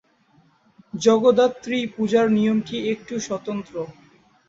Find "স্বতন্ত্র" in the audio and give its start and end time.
3.19-3.75